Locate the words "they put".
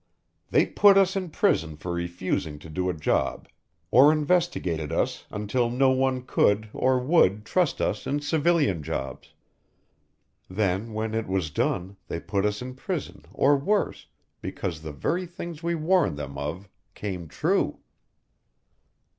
0.49-0.97, 12.07-12.45